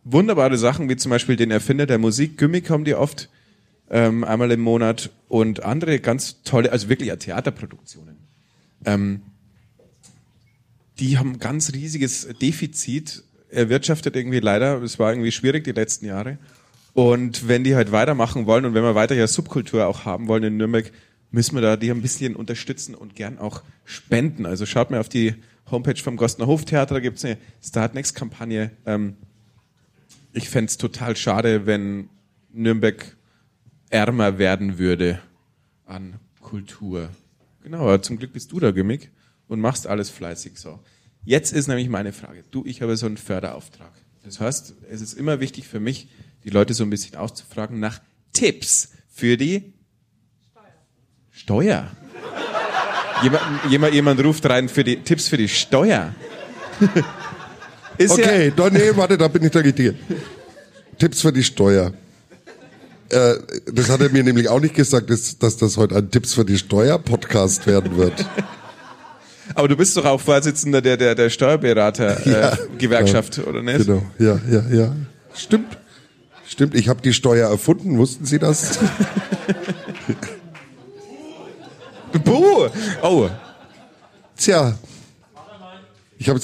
[0.03, 3.29] wunderbare Sachen, wie zum Beispiel den Erfinder der Musik, Gimmick haben die oft
[3.89, 8.17] ähm, einmal im Monat und andere ganz tolle, also wirklich auch Theaterproduktionen.
[8.86, 9.21] Ähm,
[10.99, 14.82] die haben ganz riesiges Defizit erwirtschaftet irgendwie leider.
[14.82, 16.38] Es war irgendwie schwierig die letzten Jahre.
[16.93, 20.43] Und wenn die halt weitermachen wollen und wenn wir weiter ja Subkultur auch haben wollen
[20.43, 20.91] in Nürnberg,
[21.32, 24.45] müssen wir da die ein bisschen unterstützen und gern auch spenden.
[24.45, 25.36] Also schaut mal auf die
[25.71, 28.71] Homepage vom Gostner Hoftheater, da gibt's eine Start Next Kampagne.
[28.86, 29.15] Ähm,
[30.34, 32.10] ich fänd's total schade, wenn
[32.51, 33.17] Nürnberg
[33.89, 35.19] ärmer werden würde
[35.86, 37.10] an Kultur.
[37.63, 39.12] Genau, aber zum Glück bist du da, Gimmick,
[39.53, 40.79] und machst alles fleißig so.
[41.23, 42.43] Jetzt ist nämlich meine Frage.
[42.51, 43.91] Du, ich habe so einen Förderauftrag.
[44.25, 46.09] Das heißt, es ist immer wichtig für mich,
[46.43, 48.01] die Leute so ein bisschen auszufragen nach
[48.33, 49.73] Tipps für die
[51.31, 51.89] Steuer.
[53.21, 56.13] Jemand, jemand, jemand ruft rein für die Tipps für die Steuer.
[57.97, 59.95] ist Okay, da, nee, warte, da bin ich der Richtige.
[60.97, 61.93] Tipps für die Steuer.
[63.09, 63.35] Äh,
[63.71, 66.43] das hat er mir nämlich auch nicht gesagt, dass, dass das heute ein Tipps für
[66.43, 68.25] die Steuer-Podcast werden wird.
[69.56, 73.86] Aber du bist doch auch Vorsitzender der, der, der Steuerberater-Gewerkschaft, Ja, oder nicht?
[73.86, 74.95] Genau, ja, ja, ja.
[75.36, 75.77] Stimmt.
[76.47, 78.79] Stimmt, ich habe die Steuer erfunden, wussten Sie das?
[82.23, 82.69] Buh!
[83.01, 83.29] Oh,
[84.38, 84.77] Tja.
[86.17, 86.39] Ich habe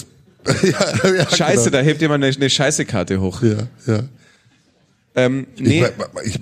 [0.64, 1.78] ja, ja, scheiße, genau.
[1.78, 3.44] da hebt jemand eine, eine Scheiße-Karte hoch.
[3.44, 4.04] Ja, ja.
[5.16, 5.86] Ähm, nee,
[6.24, 6.40] Ich, ich,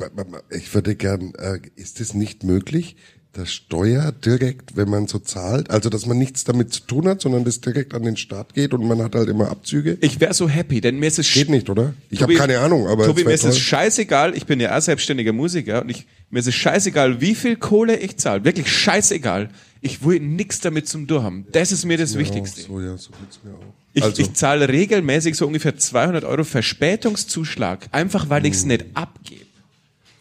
[0.50, 2.96] ich würde gern, äh, ist es nicht möglich,
[3.38, 7.22] dass Steuer direkt, wenn man so zahlt, also dass man nichts damit zu tun hat,
[7.22, 9.98] sondern das direkt an den Staat geht und man hat halt immer Abzüge?
[10.02, 11.94] ich wäre so happy, denn mir ist es Geht nicht, oder?
[12.10, 15.34] Ich habe keine Ahnung, aber Tobi, mir ist es scheißegal, ich bin ja auch selbstständiger
[15.34, 18.44] Musiker und ich, mir ist es scheißegal, wie viel Kohle ich zahle.
[18.44, 19.50] Wirklich scheißegal.
[19.82, 21.46] Ich will nichts damit zum Durchhaben.
[21.52, 22.62] Das ist mir das Ja, Wichtigste.
[22.62, 23.74] So, ja, so geht's mir auch.
[23.94, 28.86] Ich, also, ich zahle regelmäßig so ungefähr 200 Euro Verspätungszuschlag, einfach weil ich es nicht
[28.94, 29.47] abgebe.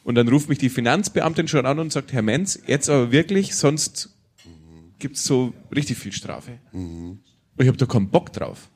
[0.07, 3.57] Und dann ruft mich die Finanzbeamtin schon an und sagt, Herr Menz, jetzt aber wirklich,
[3.57, 4.11] sonst
[5.01, 6.61] gibt's so richtig viel Strafe.
[7.57, 8.71] Und ich habe da keinen Bock drauf.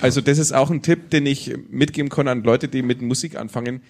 [0.00, 3.36] Also das ist auch ein Tipp, den ich mitgeben kann an Leute, die mit Musik
[3.36, 3.82] anfangen.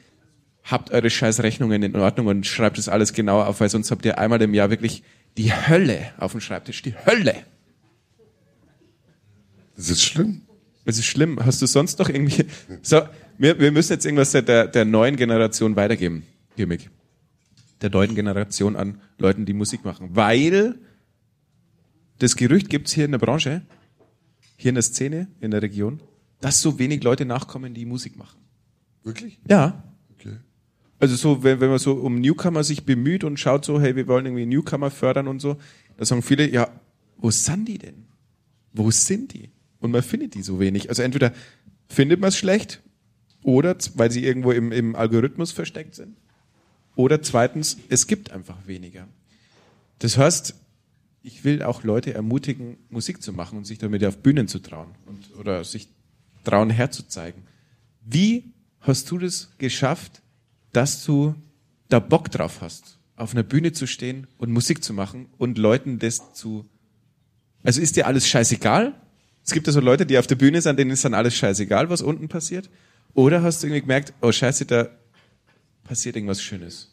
[0.65, 4.05] Habt eure scheiß Rechnungen in Ordnung und schreibt das alles genauer auf, weil sonst habt
[4.05, 5.05] ihr einmal im Jahr wirklich
[5.37, 6.83] die Hölle auf dem Schreibtisch.
[6.83, 7.37] Die Hölle.
[9.77, 10.43] das ist schlimm.
[10.85, 11.39] Das ist schlimm.
[11.45, 12.47] Hast du sonst noch irgendwie.
[12.83, 13.03] So,
[13.39, 16.25] wir, wir müssen jetzt irgendwas der, der, neuen Generation weitergeben,
[16.57, 16.91] Gimmick.
[17.81, 20.11] Der neuen Generation an Leuten, die Musik machen.
[20.13, 20.77] Weil
[22.19, 23.63] das Gerücht gibt's hier in der Branche,
[24.57, 26.01] hier in der Szene, in der Region,
[26.41, 28.41] dass so wenig Leute nachkommen, die Musik machen.
[29.03, 29.39] Wirklich?
[29.49, 29.83] Ja.
[30.15, 30.37] Okay.
[30.99, 34.07] Also so, wenn, wenn man so um Newcomer sich bemüht und schaut so, hey, wir
[34.07, 35.57] wollen irgendwie Newcomer fördern und so,
[35.97, 36.69] da sagen viele, ja,
[37.17, 38.07] wo sind die denn?
[38.73, 39.51] Wo sind die?
[39.81, 40.89] Und man findet die so wenig.
[40.89, 41.33] Also entweder
[41.89, 42.83] findet man es schlecht
[43.45, 46.17] oder weil sie irgendwo im, im Algorithmus versteckt sind.
[46.97, 49.07] Oder zweitens, es gibt einfach weniger.
[50.01, 50.55] Das heißt,
[51.23, 54.89] ich will auch Leute ermutigen, Musik zu machen und sich damit auf Bühnen zu trauen
[55.07, 55.89] und, oder sich
[56.43, 57.43] trauen herzuzeigen.
[58.05, 60.23] Wie hast du das geschafft,
[60.73, 61.35] dass du
[61.89, 65.99] da Bock drauf hast, auf einer Bühne zu stehen und Musik zu machen und Leuten
[65.99, 66.67] das zu.
[67.63, 68.95] Also ist dir alles scheißegal?
[69.45, 71.91] Es gibt ja so Leute, die auf der Bühne sind, denen ist dann alles scheißegal,
[71.91, 72.71] was unten passiert.
[73.15, 74.89] Oder hast du irgendwie gemerkt, oh scheiße, da
[75.85, 76.91] passiert irgendwas Schönes.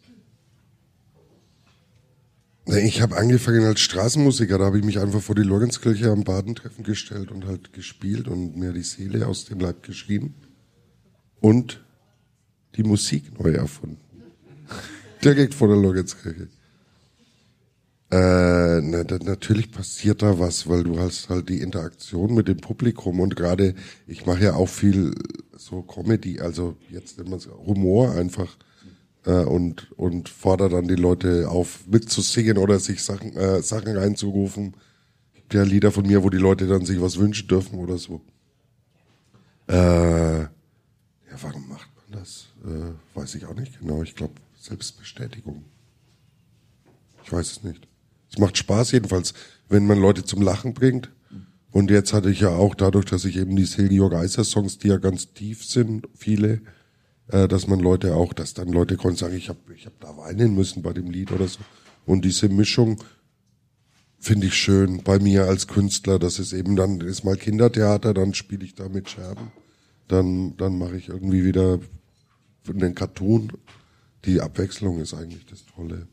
[2.67, 6.83] Ich habe angefangen als Straßenmusiker, da habe ich mich einfach vor die Lorenzkirche am Badentreffen
[6.83, 10.35] gestellt und halt gespielt und mir die Seele aus dem Leib geschrien
[11.39, 11.83] und
[12.75, 13.99] die Musik neu erfunden.
[15.23, 16.47] Direkt vor der Lorenzkirche.
[18.11, 23.21] Äh, na, natürlich passiert da was, weil du hast halt die Interaktion mit dem Publikum
[23.21, 23.73] und gerade,
[24.05, 25.15] ich mache ja auch viel
[25.55, 28.57] so Comedy, also jetzt nennt es Humor einfach
[29.25, 34.75] äh, und und fordert dann die Leute auf mitzusingen oder sich Sachen äh, Sachen reinzurufen.
[35.33, 38.19] Gibt ja Lieder von mir, wo die Leute dann sich was wünschen dürfen oder so.
[39.67, 40.49] Äh, ja,
[41.41, 42.47] warum macht man das?
[42.65, 44.03] Äh, weiß ich auch nicht genau.
[44.03, 45.63] Ich glaube, Selbstbestätigung.
[47.23, 47.87] Ich weiß es nicht.
[48.31, 49.33] Es macht Spaß jedenfalls,
[49.67, 51.09] wenn man Leute zum Lachen bringt.
[51.71, 54.89] Und jetzt hatte ich ja auch dadurch, dass ich eben die Silvio Reiser Songs, die
[54.89, 56.61] ja ganz tief sind, viele,
[57.27, 60.15] äh, dass man Leute auch, dass dann Leute konnten sagen, ich habe ich hab da
[60.17, 61.59] weinen müssen bei dem Lied oder so.
[62.05, 63.01] Und diese Mischung
[64.19, 68.33] finde ich schön bei mir als Künstler, dass es eben dann ist mal Kindertheater, dann
[68.33, 69.51] spiele ich da mit Scherben,
[70.07, 71.79] dann dann mache ich irgendwie wieder
[72.67, 73.53] einen Cartoon.
[74.25, 76.07] Die Abwechslung ist eigentlich das Tolle.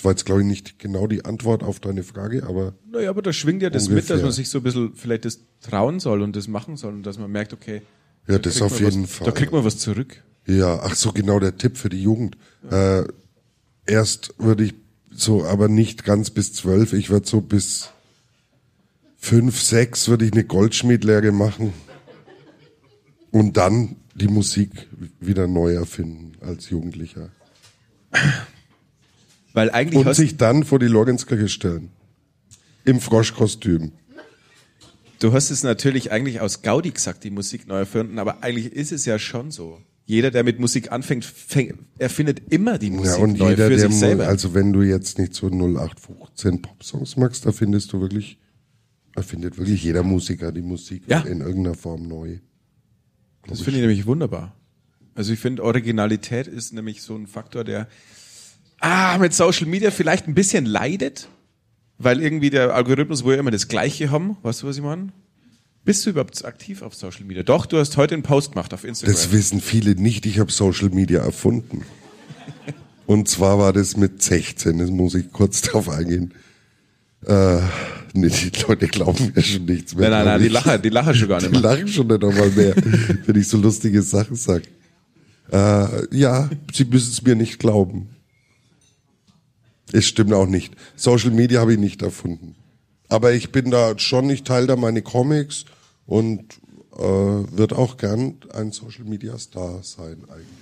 [0.00, 2.72] Das war jetzt, glaube ich, nicht genau die Antwort auf deine Frage, aber.
[2.90, 3.96] Naja, aber da schwingt ja das Ungefähr.
[3.96, 6.94] mit, dass man sich so ein bisschen vielleicht das trauen soll und das machen soll
[6.94, 7.82] und dass man merkt, okay.
[8.26, 9.26] Ja, da das kriegt auf man jeden was, Fall.
[9.26, 10.22] Da kriegt man was zurück.
[10.46, 12.38] Ja, ach so, genau der Tipp für die Jugend.
[12.70, 13.02] Äh,
[13.84, 14.74] erst würde ich
[15.10, 16.94] so, aber nicht ganz bis zwölf.
[16.94, 17.90] Ich würde so bis
[19.18, 21.74] fünf, sechs würde ich eine Goldschmiedlehre machen
[23.32, 24.70] und dann die Musik
[25.20, 27.28] wieder neu erfinden als Jugendlicher.
[29.52, 31.90] Weil eigentlich Und sich dann vor die Lorenzkirche stellen.
[32.84, 33.92] Im Froschkostüm.
[35.18, 38.92] du hast es natürlich eigentlich aus Gaudi gesagt, die Musik neu erfinden, aber eigentlich ist
[38.92, 39.80] es ja schon so.
[40.06, 43.76] Jeder, der mit Musik anfängt, fängt, erfindet immer die Musik Ja, und neu jeder, für
[43.76, 44.26] der, sich selber.
[44.26, 48.38] also wenn du jetzt nicht so 0815 Popsongs magst, da findest du wirklich,
[49.14, 51.20] da findet wirklich jeder Musiker die Musik Ja.
[51.20, 52.38] in irgendeiner Form neu.
[53.46, 54.56] Das finde ich nämlich wunderbar.
[55.14, 57.86] Also ich finde, Originalität ist nämlich so ein Faktor, der
[58.80, 61.28] ah, mit Social Media vielleicht ein bisschen leidet,
[61.98, 64.36] weil irgendwie der Algorithmus will immer das Gleiche haben.
[64.42, 65.08] Weißt du, was ich meine?
[65.84, 67.42] Bist du überhaupt aktiv auf Social Media?
[67.42, 69.14] Doch, du hast heute einen Post gemacht auf Instagram.
[69.14, 70.26] Das wissen viele nicht.
[70.26, 71.82] Ich habe Social Media erfunden.
[73.06, 76.32] Und zwar war das mit 16, das muss ich kurz drauf eingehen.
[77.26, 77.60] Äh,
[78.14, 80.10] nee, die Leute glauben mir schon nichts mehr.
[80.10, 81.70] nein, nein, nein, die lachen, die lachen schon gar nicht Die mehr.
[81.70, 82.74] lachen schon nicht einmal mehr,
[83.26, 84.62] wenn ich so lustige Sachen sag.
[85.50, 88.10] Äh, ja, sie müssen es mir nicht glauben.
[89.92, 90.74] Es stimmt auch nicht.
[90.96, 92.56] Social Media habe ich nicht erfunden.
[93.08, 95.64] Aber ich bin da schon, ich teile da meine Comics
[96.06, 96.44] und
[96.96, 100.60] äh, wird auch gern ein Social Media Star sein eigentlich.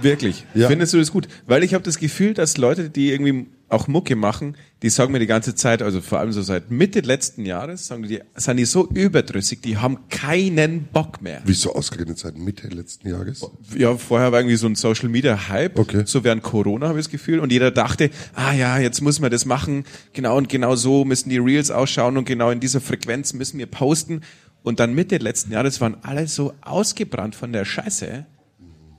[0.00, 0.46] Wirklich.
[0.54, 0.68] Ja.
[0.68, 1.28] Findest du das gut?
[1.46, 5.18] Weil ich habe das Gefühl, dass Leute, die irgendwie auch Mucke machen, die sagen mir
[5.18, 8.64] die ganze Zeit, also vor allem so seit Mitte letzten Jahres, sagen die, sind die
[8.64, 11.42] so überdrüssig, die haben keinen Bock mehr.
[11.44, 13.46] Wieso ausgerechnet seit Mitte letzten Jahres?
[13.76, 16.02] Ja, vorher war irgendwie so ein Social Media Hype, Okay.
[16.04, 19.30] so während Corona habe ich das Gefühl und jeder dachte, ah ja, jetzt muss man
[19.30, 23.32] das machen, genau und genau so müssen die Reels ausschauen und genau in dieser Frequenz
[23.32, 24.20] müssen wir posten
[24.62, 28.26] und dann Mitte letzten Jahres waren alle so ausgebrannt von der Scheiße,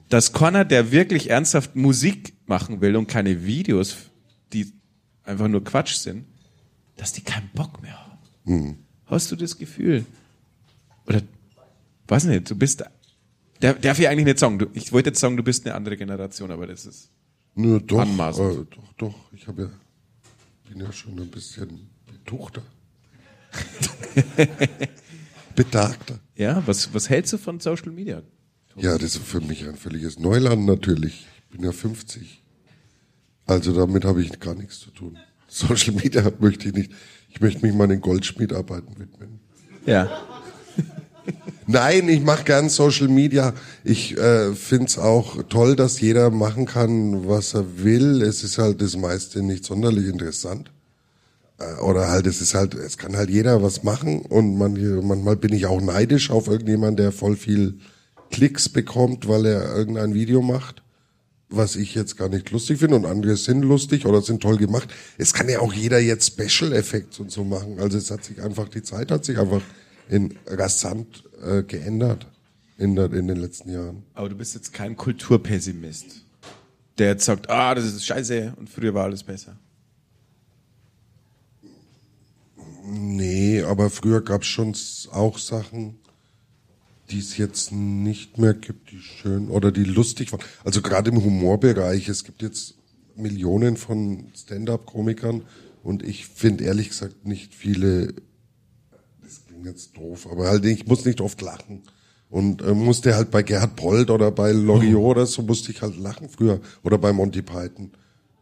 [0.09, 3.95] dass Connor, der wirklich ernsthaft Musik machen will und keine Videos,
[4.53, 4.71] die
[5.23, 6.25] einfach nur Quatsch sind,
[6.97, 7.97] dass die keinen Bock mehr
[8.45, 8.77] haben.
[9.05, 10.05] Hast du das Gefühl?
[11.07, 11.21] Oder,
[12.07, 12.83] weiß nicht, du bist,
[13.61, 15.97] der, darf ich eigentlich nicht sagen, du, ich wollte jetzt sagen, du bist eine andere
[15.97, 17.09] Generation, aber das ist,
[17.55, 18.71] Nur doch, Anmaßend.
[18.71, 19.15] äh, doch, doch.
[19.33, 19.69] Ich habe ja,
[20.69, 22.63] bin ja schon ein bisschen betuchter.
[25.55, 26.19] Betagter.
[26.35, 28.23] ja, was, was hältst du von Social Media?
[28.75, 31.27] Ja, das ist für mich ein völliges Neuland natürlich.
[31.49, 32.42] Ich bin ja 50.
[33.45, 35.17] Also damit habe ich gar nichts zu tun.
[35.47, 36.91] Social Media möchte ich nicht.
[37.29, 39.39] Ich möchte mich meinen Goldschmiedarbeiten widmen.
[39.85, 40.09] Ja.
[41.67, 43.53] Nein, ich mache gern Social Media.
[43.83, 48.21] Ich äh, find's auch toll, dass jeder machen kann, was er will.
[48.21, 50.71] Es ist halt das meiste nicht sonderlich interessant.
[51.59, 55.35] Äh, oder halt, es ist halt, es kann halt jeder was machen und manche, manchmal
[55.35, 57.79] bin ich auch neidisch auf irgendjemand, der voll viel
[58.31, 60.82] Klicks bekommt, weil er irgendein Video macht,
[61.55, 64.89] was ich jetzt gar nicht lustig finde und andere sind lustig oder sind toll gemacht.
[65.17, 67.79] Es kann ja auch jeder jetzt Special Effects und so machen.
[67.79, 69.61] Also es hat sich einfach, die Zeit hat sich einfach
[70.09, 72.27] in rasant äh, geändert
[72.77, 74.03] in, der, in den letzten Jahren.
[74.13, 76.23] Aber du bist jetzt kein Kulturpessimist,
[76.97, 79.57] der jetzt sagt, ah, das ist scheiße und früher war alles besser.
[82.85, 85.95] Nee, aber früher gab's schon s- auch Sachen,
[87.09, 90.41] die es jetzt nicht mehr gibt, die schön oder die lustig waren.
[90.63, 92.75] Also gerade im Humorbereich, es gibt jetzt
[93.15, 95.43] Millionen von Stand-up-Komikern
[95.83, 98.13] und ich finde ehrlich gesagt nicht viele,
[99.21, 101.83] das klingt jetzt doof, aber halt ich muss nicht oft lachen.
[102.29, 105.97] Und äh, musste halt bei Gerhard Polt oder bei Loriot oder so musste ich halt
[105.97, 107.91] lachen früher oder bei Monty Python.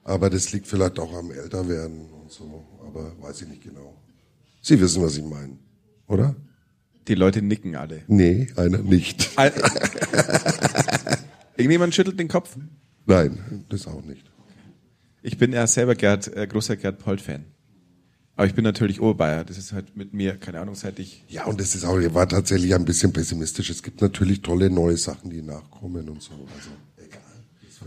[0.04, 3.94] Aber das liegt vielleicht auch am Älterwerden und so, aber weiß ich nicht genau.
[4.62, 5.58] Sie wissen, was ich meine,
[6.08, 6.36] oder?
[7.08, 8.04] Die Leute nicken alle.
[8.08, 9.32] Nee, einer nicht.
[9.38, 9.54] Al-
[11.58, 12.56] Irgendjemand schüttelt den Kopf?
[13.06, 14.24] Nein, das auch nicht.
[15.22, 17.46] Ich bin ja selber Gerd, äh, großer Gerd Polt-Fan.
[18.36, 19.44] Aber ich bin natürlich Oberbayer.
[19.44, 21.24] Das ist halt mit mir, keine Ahnung, seit ich.
[21.28, 23.70] Ja, und das ist auch, war tatsächlich ein bisschen pessimistisch.
[23.70, 26.32] Es gibt natürlich tolle neue Sachen, die nachkommen und so.
[26.56, 27.20] Also, egal.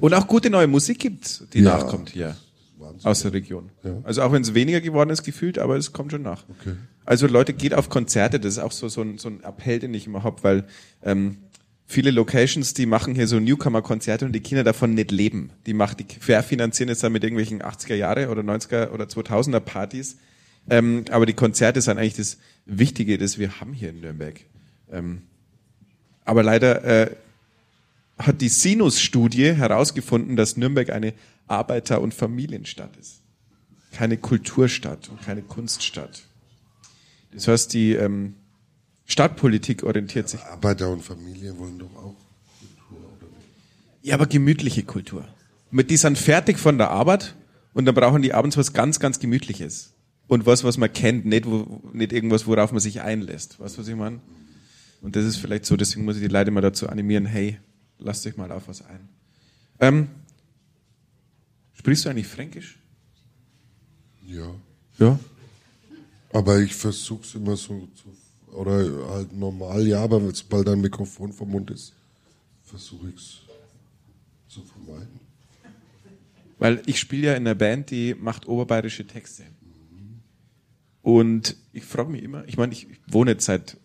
[0.00, 1.78] Und auch gute neue Musik gibt, die Ja.
[1.78, 2.36] nachkommt hier.
[2.78, 3.04] Wahnsinn.
[3.06, 3.70] Aus der Region.
[3.82, 3.98] Ja.
[4.04, 6.44] Also auch wenn es weniger geworden ist, gefühlt, aber es kommt schon nach.
[6.60, 6.74] Okay.
[7.04, 8.40] Also Leute, geht auf Konzerte.
[8.40, 10.64] Das ist auch so, so, ein, so ein Appell, den ich immer hab, weil
[11.02, 11.38] ähm,
[11.86, 15.50] viele Locations, die machen hier so Newcomer-Konzerte und die Kinder davon nicht leben.
[15.66, 20.16] Die machen, die querfinanzieren jetzt dann mit irgendwelchen 80er Jahre oder 90er oder 2000er Partys.
[20.70, 24.40] Ähm, aber die Konzerte sind eigentlich das Wichtige, das wir haben hier in Nürnberg.
[24.90, 25.22] Ähm,
[26.24, 27.10] aber leider äh,
[28.18, 31.12] hat die Sinus-Studie herausgefunden, dass Nürnberg eine
[31.48, 33.20] Arbeiter- und Familienstadt ist.
[33.92, 36.22] Keine Kulturstadt und keine Kunststadt.
[37.34, 38.34] Das heißt, die ähm,
[39.06, 40.40] Stadtpolitik orientiert sich.
[40.40, 42.14] Arbeiter und Familie wollen doch auch
[42.58, 43.46] Kultur, oder nicht?
[44.02, 45.26] Ja, aber gemütliche Kultur.
[45.70, 47.34] Mit die sind fertig von der Arbeit
[47.74, 49.92] und dann brauchen die abends was ganz, ganz Gemütliches.
[50.26, 53.60] Und was, was man kennt, nicht, wo, nicht irgendwas, worauf man sich einlässt.
[53.60, 54.20] Weißt du, was ich meine?
[55.02, 57.58] Und das ist vielleicht so, deswegen muss ich die Leute mal dazu animieren, hey,
[57.98, 59.08] lasst euch mal auf was ein.
[59.80, 60.08] Ähm,
[61.74, 62.78] sprichst du eigentlich Fränkisch?
[64.26, 64.48] Ja.
[64.98, 65.18] Ja.
[66.34, 71.48] Aber ich versuch's immer so zu, oder halt normal, ja, aber sobald ein Mikrofon vom
[71.48, 71.92] Mund ist,
[72.64, 73.42] versuche ich's
[74.48, 75.20] zu vermeiden.
[76.58, 79.44] Weil ich spiele ja in einer Band, die macht oberbayerische Texte.
[81.02, 83.76] Und ich frage mich immer, ich meine, ich wohne jetzt seit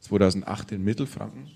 [0.00, 1.50] 2008 in Mittelfranken.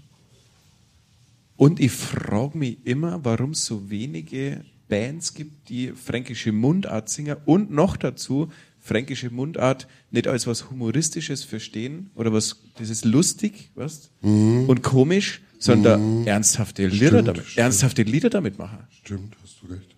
[1.57, 7.39] Und ich frage mich immer, warum es so wenige Bands gibt, die fränkische Mundart singen
[7.47, 8.51] und noch dazu
[8.85, 14.11] fränkische Mundart nicht als was Humoristisches verstehen oder was, das ist lustig, was?
[14.21, 17.59] Und komisch, sondern ernsthafte Lieder Stimmt, damit, stimmt.
[17.59, 18.81] ernsthafte Lieder damit machen.
[18.91, 19.97] Stimmt, hast du recht.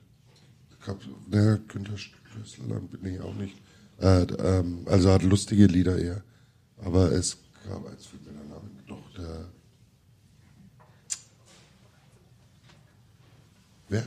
[0.86, 3.56] Gab, ne, Günther Stößler bin ich auch nicht.
[4.00, 6.22] Äh, ähm, also hat lustige Lieder eher.
[6.78, 9.46] Aber es gab, der Name, doch der.
[13.88, 14.04] Wer?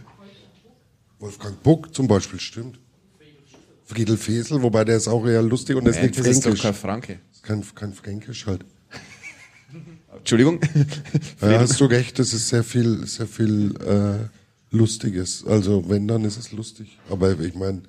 [1.20, 2.80] Wolfgang Buck zum Beispiel, stimmt.
[3.90, 6.56] Friedel Fesel, wobei der ist auch eher lustig und der ist nicht das ist doch
[6.56, 6.62] fränkisch.
[6.62, 7.20] kein Franke.
[7.42, 8.64] Kein, kein Fränkisch halt.
[10.16, 10.60] Entschuldigung.
[11.42, 14.28] Ja, hast du recht, das ist sehr viel, sehr viel äh,
[14.70, 15.44] Lustiges.
[15.44, 17.00] Also wenn, dann ist es lustig.
[17.10, 17.82] Aber ich meine,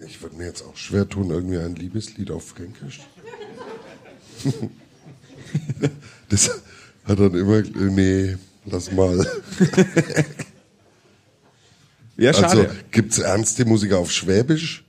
[0.00, 3.00] ich würde mir jetzt auch schwer tun, irgendwie ein Liebeslied auf Fränkisch.
[6.28, 6.60] das
[7.04, 8.36] hat dann immer, nee,
[8.66, 9.26] lass mal.
[12.22, 12.46] Ja, schade.
[12.46, 14.84] Also gibt's ernste Musiker auf Schwäbisch?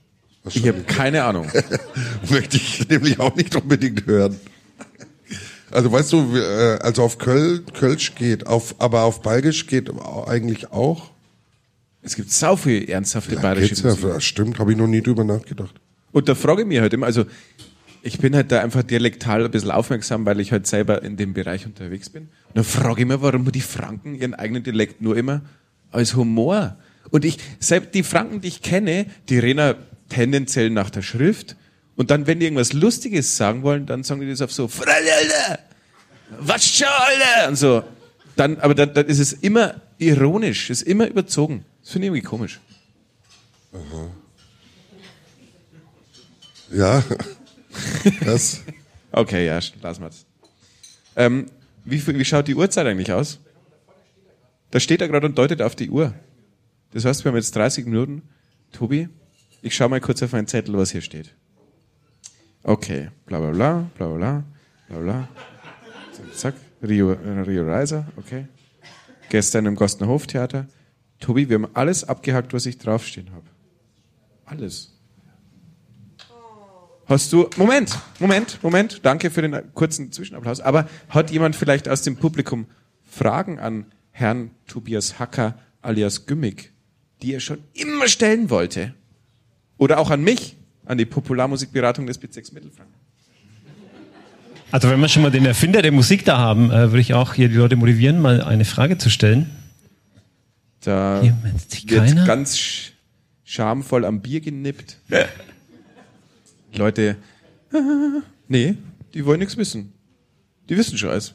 [0.48, 1.50] ich habe keine Ahnung.
[2.30, 4.38] Möchte ich nämlich auch nicht unbedingt hören.
[5.70, 9.90] Also weißt du, äh, also auf Köl, Kölsch geht, auf, aber auf Bayerisch geht
[10.26, 11.10] eigentlich auch.
[12.02, 14.04] Es gibt sau viel ernsthafte Ja, bayerische ja, Musik.
[14.04, 15.74] das stimmt, habe ich noch nie drüber nachgedacht.
[16.12, 17.24] Und da frage ich mich halt immer, also
[18.02, 21.32] ich bin halt da einfach dialektal ein bisschen aufmerksam, weil ich halt selber in dem
[21.32, 22.24] Bereich unterwegs bin.
[22.24, 25.40] Und dann frage ich mich, warum die Franken ihren eigenen Dialekt nur immer
[25.90, 26.76] als Humor.
[27.10, 29.74] Und ich, selbst die Franken, die ich kenne, die reden
[30.08, 31.56] tendenziell nach der Schrift.
[31.96, 35.58] Und dann, wenn die irgendwas Lustiges sagen wollen, dann sagen die das auf so, Alter!
[36.40, 37.48] Was schon, Alter!
[37.48, 37.82] Und so.
[38.36, 41.64] Dann, aber dann, dann ist es immer ironisch, ist immer überzogen.
[41.82, 42.60] Das finde ich irgendwie komisch.
[46.72, 47.04] Ja,
[48.24, 48.62] das,
[49.16, 50.26] Okay, ja, lassen wir das.
[51.14, 51.46] Ähm,
[51.84, 53.38] wie, wie schaut die Uhrzeit eigentlich aus?
[54.72, 56.12] Da steht er gerade und deutet auf die Uhr.
[56.94, 58.22] Das heißt, wir haben jetzt 30 Minuten.
[58.70, 59.08] Tobi,
[59.62, 61.34] ich schau mal kurz auf meinen Zettel, was hier steht.
[62.62, 64.44] Okay, bla bla bla, bla bla
[64.88, 65.28] bla, bla.
[66.12, 66.54] Zack, zack.
[66.86, 68.46] Rio, äh, Rio Reiser, okay.
[69.28, 70.68] Gestern im Gostener Hoftheater.
[71.18, 73.46] Tobi, wir haben alles abgehakt, was ich draufstehen habe.
[74.44, 74.92] Alles.
[77.06, 80.60] Hast du, Moment, Moment, Moment, danke für den kurzen Zwischenapplaus.
[80.60, 82.66] Aber hat jemand vielleicht aus dem Publikum
[83.02, 86.73] Fragen an Herrn Tobias Hacker alias Gümmig,
[87.22, 88.94] die er schon immer stellen wollte?
[89.78, 92.94] Oder auch an mich, an die Popularmusikberatung des Bezirks Mittelfranken?
[94.70, 97.34] Also wenn wir schon mal den Erfinder der Musik da haben, äh, würde ich auch
[97.34, 99.50] hier die Leute motivieren, mal eine Frage zu stellen.
[100.80, 102.26] Da Hier wird keiner.
[102.26, 102.92] ganz sch
[103.44, 104.98] schamvoll am Bier genippt.
[106.74, 107.16] Leute,
[108.48, 108.76] nee,
[109.14, 109.92] die wollen nichts wissen.
[110.68, 111.34] Die wissen schon alles.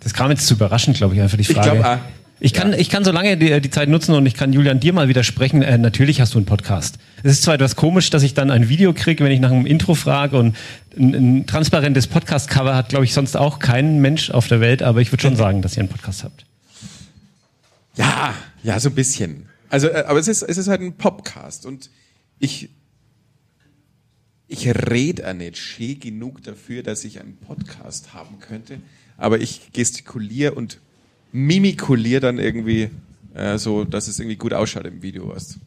[0.00, 1.70] Das kam jetzt zu überraschend, glaube ich, einfach die Ich Frage.
[1.70, 2.00] glaube, ah,
[2.40, 4.92] Ich kann, ich kann so lange die, die Zeit nutzen und ich kann Julian dir
[4.92, 5.62] mal widersprechen.
[5.62, 6.98] Äh, natürlich hast du einen Podcast.
[7.22, 9.66] Es ist zwar etwas komisch, dass ich dann ein Video kriege, wenn ich nach einem
[9.66, 10.56] Intro frage und
[10.98, 15.00] ein, ein transparentes Podcast-Cover hat, glaube ich, sonst auch kein Mensch auf der Welt, aber
[15.00, 16.44] ich würde schon sagen, dass ihr einen Podcast habt.
[17.96, 19.48] Ja, ja, so ein bisschen.
[19.70, 21.88] Also, äh, aber es ist, es ist halt ein Podcast und
[22.40, 22.68] ich,
[24.48, 28.80] ich rede auch nicht schön genug dafür, dass ich einen Podcast haben könnte,
[29.16, 30.78] aber ich gestikuliere und
[31.34, 32.90] mimikuliere dann irgendwie
[33.34, 35.28] äh, so, dass es irgendwie gut ausschaut im Video.
[35.28, 35.58] Weißt.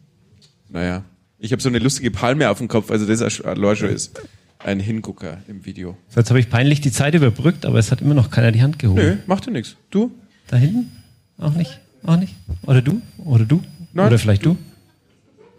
[0.70, 1.04] Naja,
[1.40, 4.20] ich habe so eine lustige Palme auf dem Kopf, also das schon ist
[4.60, 5.98] ein Hingucker im Video.
[6.08, 8.62] So, jetzt habe ich peinlich die Zeit überbrückt, aber es hat immer noch keiner die
[8.62, 9.02] Hand gehoben.
[9.02, 9.76] Nö, macht ja nichts.
[9.92, 10.12] Du?
[10.48, 10.92] Da hinten?
[11.38, 11.80] Auch nicht?
[12.04, 12.34] Auch nicht?
[12.64, 13.02] Oder du?
[13.18, 13.62] Oder du?
[13.94, 14.08] Nein.
[14.08, 14.58] Oder vielleicht du?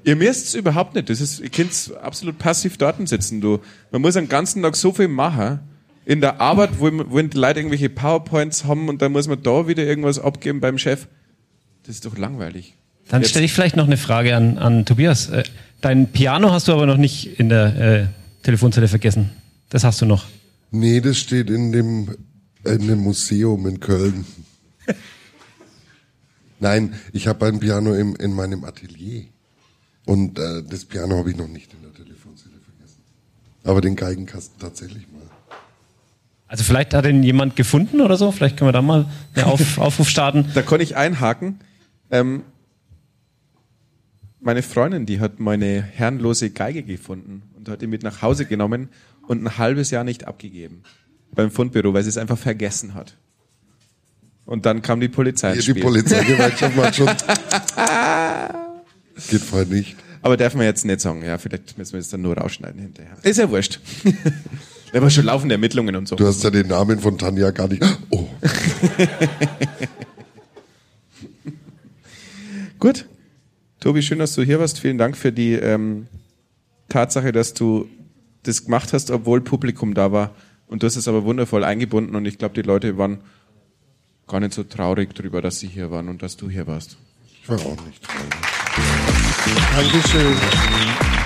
[0.04, 1.11] Ihr müsst es überhaupt nicht.
[1.11, 3.42] Das ist, ihr könnt absolut passiv dort sitzen.
[3.42, 3.61] Du,
[3.92, 5.61] man muss den ganzen Tag so viel machen.
[6.09, 9.68] In der Arbeit, wo, wo die Leute irgendwelche PowerPoints haben und dann muss man da
[9.68, 11.06] wieder irgendwas abgeben beim Chef.
[11.84, 12.74] Das ist doch langweilig.
[13.09, 15.28] Dann stelle ich vielleicht noch eine Frage an, an Tobias.
[15.28, 15.44] Äh,
[15.80, 18.06] Dein Piano hast du aber noch nicht in der äh,
[18.42, 19.30] Telefonzelle vergessen.
[19.68, 20.26] Das hast du noch.
[20.70, 22.16] Nee, das steht in dem,
[22.64, 24.24] in dem Museum in Köln.
[26.61, 29.26] Nein, ich habe ein Piano im, in meinem Atelier.
[30.04, 33.02] Und äh, das Piano habe ich noch nicht in der Telefonzelle vergessen.
[33.62, 35.27] Aber den Geigenkasten tatsächlich mal.
[36.49, 38.32] Also vielleicht hat ihn jemand gefunden oder so.
[38.32, 40.46] Vielleicht können wir da mal einen Auf, Aufruf starten.
[40.55, 41.61] Da kann ich einhaken.
[42.11, 42.42] Ähm,
[44.40, 48.88] meine Freundin, die hat meine herrenlose Geige gefunden und hat die mit nach Hause genommen
[49.26, 50.82] und ein halbes Jahr nicht abgegeben
[51.32, 53.18] beim Fundbüro, weil sie es einfach vergessen hat.
[54.46, 55.82] Und dann kam die Polizei ins Hier, die.
[55.82, 57.09] Polizeigewerkschaft macht schon.
[59.30, 59.96] Geht voll nicht.
[60.22, 61.22] Aber darf man jetzt nicht sagen.
[61.22, 63.18] Ja, vielleicht müssen wir es dann nur rausschneiden hinterher.
[63.22, 63.78] Ist ja wurscht.
[64.95, 66.16] Aber schon laufende Ermittlungen und so.
[66.16, 67.84] Du hast ja den Namen von Tanja gar nicht.
[68.11, 68.26] Oh,
[72.78, 73.07] Gut.
[73.80, 74.80] Tobi, schön, dass du hier warst.
[74.80, 76.09] Vielen Dank für die ähm,
[76.89, 77.89] Tatsache, dass du
[78.43, 80.34] das gemacht hast, obwohl Publikum da war.
[80.66, 83.18] Und du hast es aber wundervoll eingebunden und ich glaube, die Leute waren
[84.26, 86.99] gar nicht so traurig drüber, dass sie hier waren und dass du hier warst.
[87.43, 88.34] ich war auch nicht traurig.
[89.74, 91.17] Dankeschön.